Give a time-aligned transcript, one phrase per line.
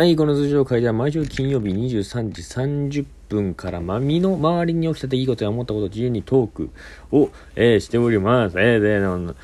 [0.00, 6.70] はい、この通常会では毎週金曜日23時30分から、ま、身の周りに起きた出来事や思ったことを自由にトーク
[7.12, 8.58] を、えーしております。
[8.58, 9.34] えー、で、あの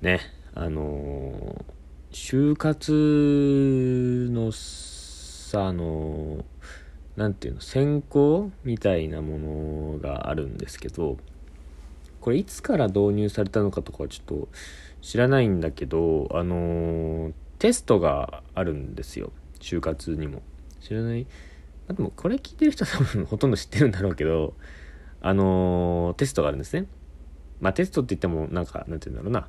[0.00, 0.20] ね、
[0.54, 6.44] あのー就活のさ、あのー
[7.16, 11.18] なんていうの、選考みたいなものがあるんですけど、
[12.22, 14.48] これいつから導入されたのかとかはちょっと
[15.02, 19.32] 知らないんだけど、あのーテストがあるんですよ。
[19.62, 20.42] 就活にも。
[20.80, 21.26] 知らない？
[21.88, 24.54] あでもこれ聞いてる人は多分ほとんど知ってるんだろうけど、
[25.20, 26.86] あのーテストがあるんですね。
[27.60, 29.48] まあテストって言ってもなんか、なんて言うんだろうな。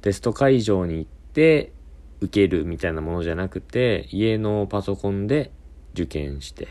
[0.00, 1.72] テスト会場に行って
[2.20, 5.52] 受けるみたいなものじゃなくて、家のパソコンで
[5.92, 6.68] 受験して、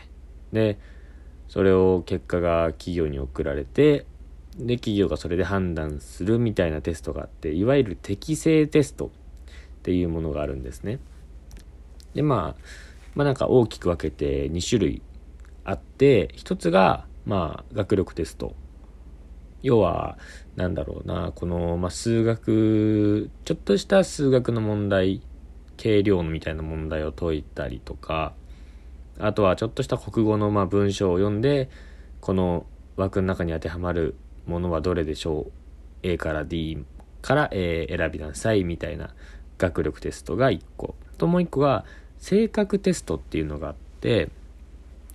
[0.52, 0.78] で、
[1.48, 4.06] それを結果が企業に送られて、
[4.58, 9.10] で、企業がそれで判断するみたいなテストがあって、いわゆる適正テストっ
[9.82, 10.98] ていうものがあるんですね。
[12.14, 12.62] で、まあ、
[13.14, 15.02] まあなんか大きく分けて2種類
[15.64, 18.54] あって、一つが、まあ、学力テスト。
[19.62, 20.18] 要は、
[20.56, 25.22] なんだろうな、この、まあ、数学、ちょっとした数学の問題、
[25.76, 28.34] 計量みたいな問題を解いたりとか、
[29.18, 31.70] あとはちょっとした国語のまあ文章を読んで、
[32.20, 32.66] この
[32.96, 34.16] 枠の中に当てはまる
[34.46, 35.52] ものはどれでしょう
[36.02, 36.84] ?A から D
[37.20, 39.14] から、え選びなさいみたいな
[39.58, 40.96] 学力テストが1個。
[41.22, 41.84] ともう1個が
[42.18, 44.28] 性格テストっていうのがあって、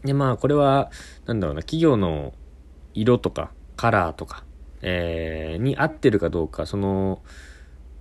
[0.04, 0.90] でまあこれは、
[1.26, 2.34] なんだろうな、企業の
[2.94, 4.44] 色とかカラーとか、
[4.82, 7.22] えーに合ってるかどうか、その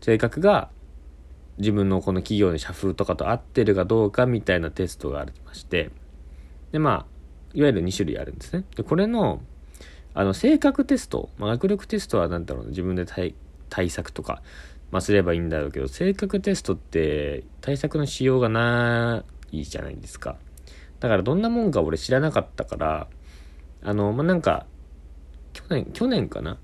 [0.00, 0.70] 性格が
[1.58, 5.90] 自分のこの企業の社風とかと合ってるかどうかみたいなテストがありまして、
[6.70, 7.06] で、まあ、
[7.54, 8.64] いわゆる2種類あるんですね。
[8.76, 9.40] で、これの、
[10.14, 14.42] あの、性格テスト、まあ、学力テストは何だろうな、自分で対策とか、
[14.90, 20.36] まあ、すればいいんだろうけど、性格テストって対策のしようがないじゃないですか。
[21.00, 23.08] だからどんなもんか俺知らなかったから、
[23.82, 24.66] あの、まあ、なんか、
[25.52, 26.58] 去年、去年かな？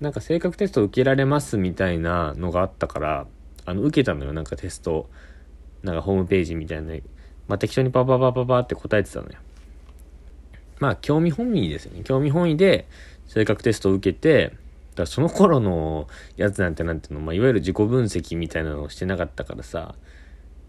[0.00, 3.26] なんか性格テスト受けられますみたいなのがあったから、
[3.64, 5.08] あの、受けたのよ、なんかテスト、
[5.82, 6.94] なんかホームページみたいな、
[7.46, 9.34] まあ、適当にパパパパパって答えてたのよ。
[10.80, 12.02] まあ、興味本位ですよね。
[12.02, 12.88] 興味本位で
[13.28, 14.52] 性格テストを受けて、
[14.94, 19.94] だその頃のやつなんてなんていうの、まあ、いわゆる自己分析みたいなのをしてなかったからさ、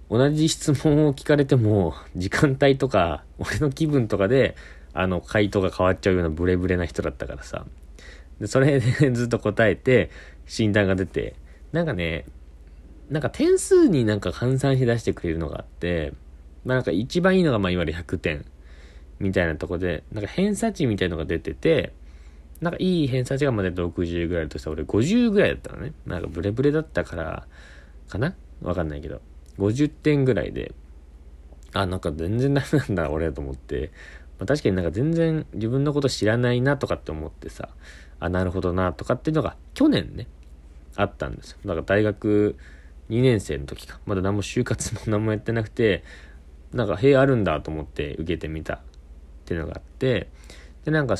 [0.10, 4.56] 同じ質問を聞かれても、時間帯とか、俺の気分とかで、
[4.94, 7.66] あの、回答が変わっちゃうようなブレブレな人だったからさ。
[8.40, 10.10] で、それで ずっと答えて、
[10.46, 11.36] 診断が出て、
[11.72, 12.26] なんかね、
[13.10, 16.14] なんか点数になんか換算し出してくれるのがあって、
[16.64, 18.46] まあなんか一番いいのがまあいわゆる100点
[19.20, 21.94] みたいなとこで、なんか偏差値みたいのが出てて、
[22.62, 25.94] なんかいい偏差値がまで60ぐらいだとしたら俺50ぐらいだったのね。
[26.06, 27.48] なんかブレブレだったから、
[28.08, 28.36] かな？
[28.62, 29.22] わかんないけど。
[29.58, 30.74] 50点ぐらいで、
[31.74, 33.92] あ、なんか全然ダメなんだ俺と思って、
[34.40, 37.70] まあ、確かになんか全然自分のこと知らないなとかって思ってさ、
[38.20, 40.28] あ、なるほどなとかっていうのが去年ね、
[40.96, 41.58] あったんですよ。
[41.66, 42.56] だから大学
[43.10, 44.00] 2年生の時か。
[44.06, 46.04] まだ何も就活も何もやってなくて、
[46.72, 48.80] なんか、へえ、あるんだと思って受けてみたっ
[49.46, 50.30] ていうのがあって、
[50.86, 51.16] で、なんか、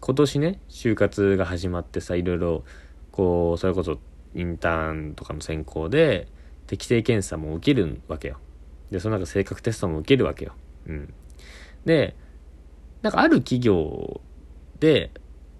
[0.00, 2.64] 今年ね、就活が始まってさ、いろいろ、
[3.10, 3.98] こう、それこそ
[4.34, 6.28] インターンとかの選考で、
[6.66, 8.38] 適正検査も受けるわけよ。
[8.90, 10.52] で、その中性格テストも受けるわけよ。
[10.86, 11.14] うん。
[11.84, 12.14] で、
[13.02, 14.20] なんかある企業
[14.80, 15.10] で、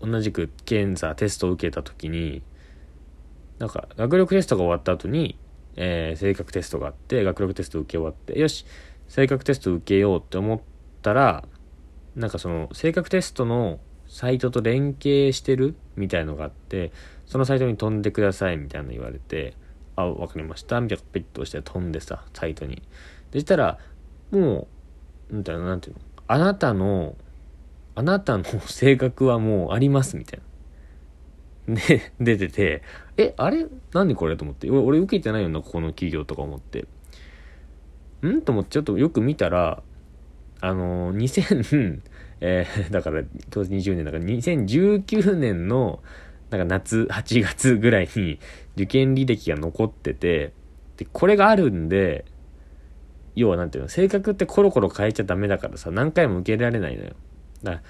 [0.00, 2.42] 同じく検査、テストを受けた時に、
[3.58, 5.38] なんか、学力テストが終わった後に、
[5.76, 8.64] えー性格テストがあって、学力テスト受け終わって、よし、
[9.08, 10.60] 性格テスト受けようって思っ
[11.02, 11.44] たら、
[12.14, 16.92] なんかその、性格テストのサイトと連携してるみたいのがあって、
[17.26, 19.54] そのサイトに飛んでくださいみたいなの言われて、
[19.96, 20.80] あ、わかりました。
[20.80, 22.82] みたいなペット押して飛んでさ、サイトに。
[23.30, 23.78] でしたら、
[24.30, 24.68] も
[25.30, 27.16] う、みたいな、なんていうのあなたの、
[27.94, 30.40] あなたの性格はもうありますみたい
[31.66, 31.74] な。
[31.74, 32.82] で、出てて、
[33.16, 33.66] え、あれ？
[33.92, 34.36] 何これ？
[34.36, 34.70] と思って。
[34.70, 36.86] 俺受けてないよな、ここの企業とか思って。
[38.26, 38.40] ん？
[38.40, 39.82] と思ってちょっとよく見たら、
[40.60, 42.00] あの、2000、
[42.40, 46.02] えー だから、当時20年だから、2019年の、
[46.50, 48.38] なんか夏、8月ぐらいに
[48.74, 50.52] 受験履歴が残ってて、
[50.96, 52.24] で、これがあるんで、
[53.34, 57.10] 要はなんていうの、性格ってコロコロ変えちゃダメだからさ、何回も受けられないのよ。
[57.62, 57.82] だから、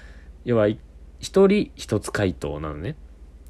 [0.45, 0.67] 要は、
[1.19, 2.95] 一人一つ回答なのね。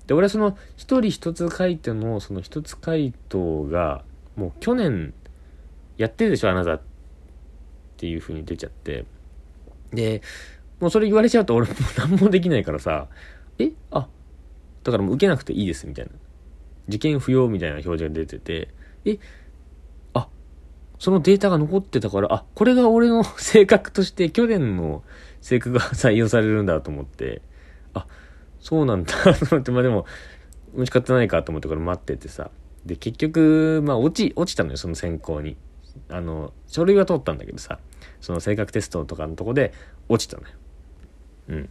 [0.07, 4.03] で、俺はその一人一つ回答の、その一つ回答が、
[4.35, 5.13] もう去年
[5.97, 6.81] やってるでしょ、あなたっ
[7.97, 9.05] ていう風に出ちゃって。
[9.91, 10.21] で、
[10.79, 13.07] もうそれ言われちゃうと俺もう何もできないからさ、
[13.57, 13.71] え？
[13.91, 14.07] あ、
[14.83, 16.11] だからもう受けなくていいですみたいな。
[16.87, 18.69] 受験不要みたいな表示が出てて、
[19.05, 19.19] え、
[20.13, 20.27] あ、
[20.97, 25.03] そのデータが残ってたから、あ、これが俺の性格として去年の
[25.41, 27.43] 性格が採用されるんだと思って、
[27.93, 28.07] あ、
[28.59, 30.05] そうなんだと思って、まあでも、
[30.73, 32.49] 打ち勝ってないかと思ってこれ待っててさ。
[32.85, 35.57] で、結局、まあ落ち、落ちたのよ、その選考に。
[36.09, 37.79] あの、書類は通ったんだけどさ、
[38.19, 39.73] その性格テストとかのとこで
[40.07, 40.55] 落ちたのよ。
[41.49, 41.69] うん。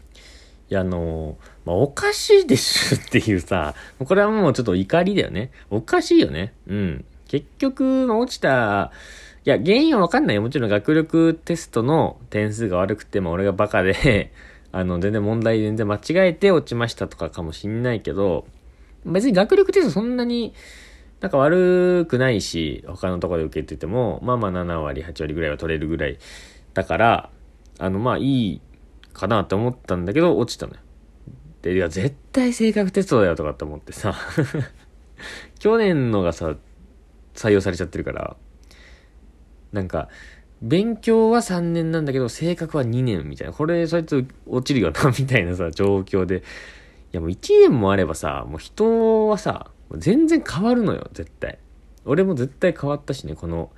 [0.70, 5.50] いや、あのまあ、おかしいでしょっていうさ、これはもうちょっと怒りだよね。
[5.70, 6.52] おかしいよね。
[6.66, 7.04] うん。
[7.26, 8.92] 結局、まあ、落ちた、
[9.44, 10.42] いや、原因はわかんないよ。
[10.42, 14.32] もちろん学力テストの点数が悪くて、まあ、俺がバカで
[14.72, 18.46] あの、全然問題全然間違えて落ちましたとかかもしんないけど、
[19.06, 20.52] 別に学力テストそんなに
[21.20, 26.18] なんか悪くないし、他のところで受けてても、まあまあ7割、8割ぐらいは取れるぐらい
[26.74, 27.30] だから、
[27.78, 28.60] あの、まあいい
[29.18, 30.80] かなって思ったんだけど、落ちたのよ。
[31.62, 34.14] で、いや、絶対性格テストだよとかって思ってさ
[35.58, 36.56] 去年のがさ、
[37.34, 38.36] 採用されちゃってるから、
[39.72, 40.08] なんか、
[40.60, 43.52] 勉強は3年なんだけど、性格は2年みたいな。
[43.52, 46.38] これ、そいつ落ちるよな、みたいなさ、状況で。
[46.38, 46.40] い
[47.12, 51.58] や、もう1年もあればさ、もう人はさ、全然変わるのよ、絶対。
[52.04, 53.70] 俺も絶対変わったしね、この、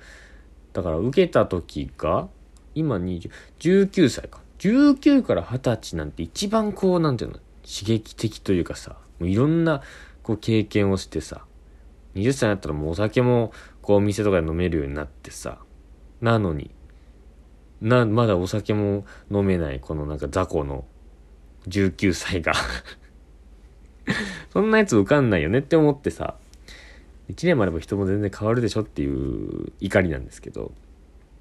[0.73, 2.29] だから受けた時が、
[2.73, 3.29] 今20、
[3.59, 4.41] 19歳か。
[4.61, 9.81] 19から20歳なんて一番こう、なんていうの、刺激的というかさ、もういろんな
[10.21, 11.45] こう経験をしてさ、
[12.13, 15.57] 20歳になったらもうお酒もこうお店とかで飲めるようになってさ、
[16.21, 16.69] なのに、
[17.81, 20.85] な、まだお酒も飲めないこのなんか雑魚の
[21.67, 22.53] 19歳が。
[24.53, 26.35] そんなやつ受かんないよねって思ってさ、
[27.29, 30.71] 1年もあれば人も全然変わるでしょっていう怒りなんですけど、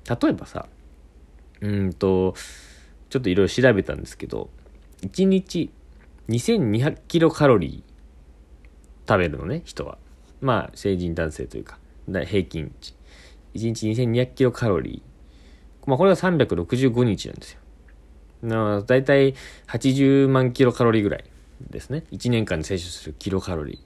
[0.08, 0.66] 例えばさ、
[1.60, 2.34] うんと、
[3.10, 4.48] ちょっといろいろ調べたんですけど、
[5.02, 5.70] 1日
[6.28, 9.98] 2200キロカロリー食べるのね、人は。
[10.40, 12.94] まあ、成人男性というか、平均値。
[13.54, 15.88] 1日2200キロカロリー。
[15.88, 17.60] まあ、これが365日なんですよ。
[18.42, 19.34] なだいたい
[19.66, 21.24] 80万キロカロリーぐらい
[21.68, 22.04] ですね。
[22.12, 23.78] 1年間に摂取するキロカロリー。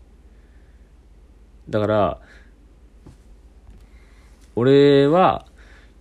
[1.70, 2.20] だから、
[4.54, 5.46] 俺は、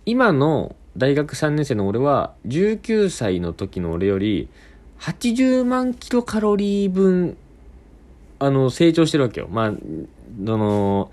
[0.04, 4.48] 今の大学3年生の俺は、19歳の時の俺より、
[5.00, 7.36] 80万キロカロリー分、
[8.38, 9.48] あの、成長してるわけよ。
[9.50, 11.10] まあ、その、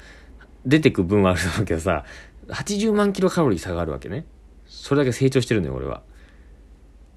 [0.66, 2.06] 出てく分はあるわけどさ、
[2.50, 4.26] 80万キロカロリー差があるわけね。
[4.68, 6.04] それだけ成長してるのよ、俺は。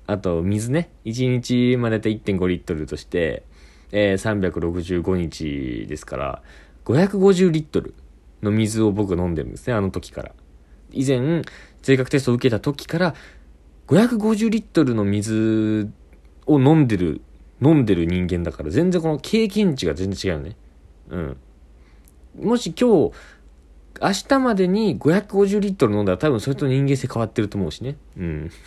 [0.06, 0.90] あと、水ね。
[1.04, 3.44] 1日、まあ、だいたい1.5リットルとして、
[3.92, 6.42] えー、365日ですから、
[6.86, 7.94] 550リットル
[8.42, 10.32] の水を僕飲んでるんですね、あの時から。
[10.94, 11.42] 以前、
[11.82, 13.14] 性格テストを受けた時から、
[13.88, 15.90] 550リットルの水
[16.46, 17.20] を飲んでる、
[17.62, 20.56] 飲んでる人間だから、全然この経験値が全然違うね。
[21.10, 21.36] うん。
[22.40, 23.14] もし今日、
[24.00, 27.96] 明日までに550リットル飲んだら多分それと人間性変わってると思うしね。
[28.16, 28.50] うん。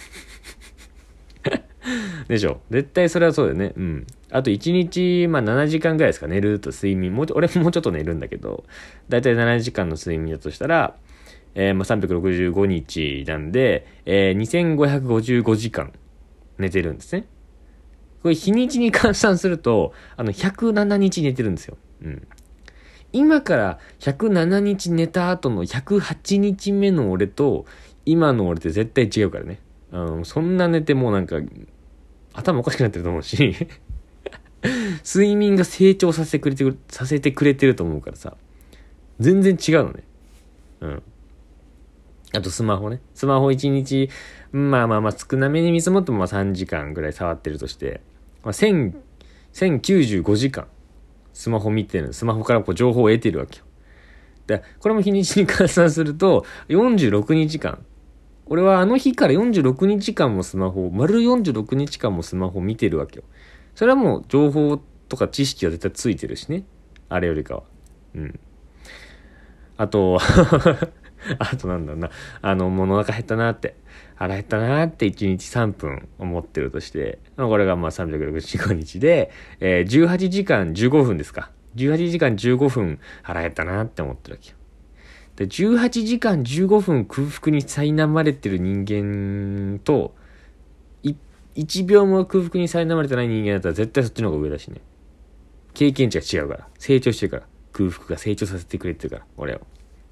[2.28, 3.74] でしょ絶対それはそうだよね。
[3.76, 4.08] うん。
[4.32, 7.14] あと1日、まあ7時間ぐらいですか、寝ると睡眠。
[7.14, 8.64] もう俺もうちょっと寝るんだけど、
[9.10, 10.96] だいたい7時間の睡眠だとしたら、
[11.60, 15.92] えー、まあ、365日なんで、えー、2555時間
[16.60, 17.26] 寝てるんですね。
[18.22, 21.78] これ日にちに換算すると、あの、107日寝てるんですよ。
[22.04, 22.28] うん。
[23.12, 27.66] 今から107日寝た後の108日目の俺と、
[28.06, 29.60] 今の俺って絶対違うからね。
[29.92, 31.38] あの、そんな寝てもうなんか、
[32.34, 33.56] 頭おかしくなってると思うし
[35.04, 38.38] 睡眠が成長させてくれてる、させてくれてると思うからさ、
[39.20, 40.04] 全然違うのね。
[40.82, 41.04] うん。
[42.34, 43.02] あとスマホね。
[43.14, 44.10] スマホ1日、
[44.52, 48.02] まあまあまあ少なめに見積もってもまあ3時間ぐらい触ってるとして、
[48.44, 48.94] まあ、1000、
[49.54, 50.68] 1095時間
[51.34, 53.66] スマホ見てる、スマホからこう情報を得てるわけよ。
[54.48, 57.86] で、これも日にちに換算すると46日間。
[58.48, 63.24] 俺はあの日から46日間もスマホ、丸46日間もスマホ見てるわけよ。
[63.76, 66.64] それはもう情報とか知識は絶対ついてるしね。
[67.10, 67.64] あれよりかは。
[68.16, 68.40] うん。
[69.78, 70.20] あと、
[71.40, 72.10] あとなんだろうな。
[72.42, 73.76] あの、もうお腹減ったなって。
[74.16, 81.52] 腹減ったなって1日3分思ってるとして、これがまあ365日で、えー、18時間15分ですか。
[81.76, 84.56] 18時間15分腹減ったなって思ってるわけよ。
[85.36, 90.16] で、18時間15分空腹に苛まれてる人間と、
[91.58, 94.82] 1秒も空腹に苛まれてない人間だったら絶対そっちの方が上だしね。
[95.74, 96.68] 経験値が違うから。
[96.78, 97.44] 成長してるから。
[97.72, 99.26] 空腹が成長させてくれてるから。
[99.38, 99.62] 俺を。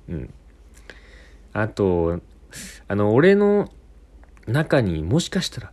[0.10, 0.34] うん。
[1.56, 2.20] あと、
[2.90, 3.72] あの、俺の
[4.46, 5.72] 中にもしかしたら、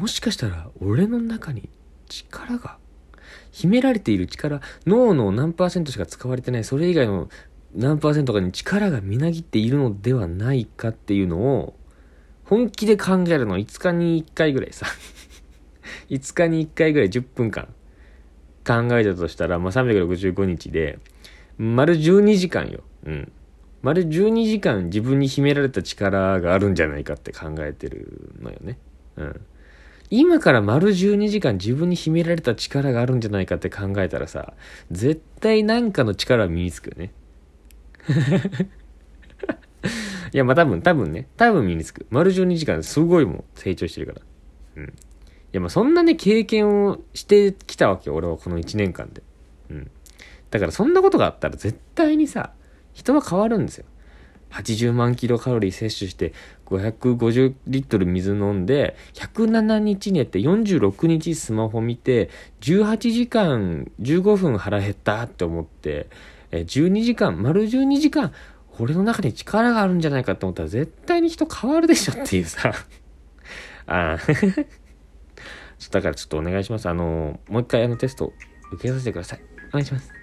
[0.00, 1.68] もしかしたら俺の中に
[2.08, 2.76] 力が、
[3.52, 7.28] 秘められている力、脳の何パーセントしか使われてない、それ以外の
[7.72, 11.76] 何パーセントかに力がみなぎっているのではないかっていうのを
[12.44, 14.86] 本気で考えるの5日に1回ぐらいさ
[16.10, 17.68] 5日に1回ぐらい10分間
[18.66, 20.98] 考えたとしたら、まあ、365日で
[21.56, 22.82] 丸12時間よ。
[23.06, 23.32] うん。
[23.82, 28.78] 丸12時間自分に秘められた力があるんじゃないかって考えてるのよね。
[29.16, 29.40] うん。
[30.14, 34.52] 今から丸12時間自分に秘められた力があるんじゃないかって考えたらさ、
[34.90, 37.12] 絶対なんかの力は身につくよね。
[40.34, 42.04] いや、まあ多分、多分ね、多分身につく。
[42.10, 44.20] 丸12時間すごいもう成長してるから。
[44.76, 44.84] うん。
[44.84, 44.90] い
[45.52, 49.22] や、まそんなね、経験をしてきたわけよ、俺はこの1年間で。
[49.70, 49.90] うん。
[50.50, 52.52] だからそんなことがあったら絶対にさ、
[52.92, 53.84] 人は変わるんですよ。
[54.52, 56.34] 80万キロカロリー摂取して
[56.66, 62.28] 550リットル水飲んで107日寝て46日スマホ見て
[62.60, 66.08] 18時間15分腹減ったって思って
[66.50, 68.32] 12時間丸12時間
[68.78, 72.72] 俺の中に力があるんじゃないかって思ったら絶対に人変わるでしょっていうさ。
[73.86, 74.18] ああ
[75.90, 76.88] だからちょっとお願いします。
[76.88, 78.32] あのもう一回あのテスト
[78.72, 79.40] 受けさせてください。
[79.70, 80.21] お願いします。